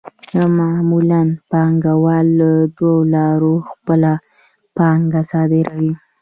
[0.59, 1.21] معمولاً
[1.51, 4.13] پانګوال له دوو لارو خپله
[4.77, 5.91] پانګه صادروي